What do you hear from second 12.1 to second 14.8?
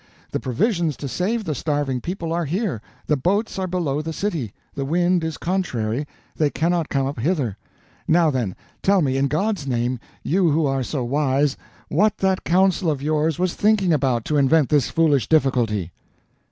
that council of yours was thinking about, to invent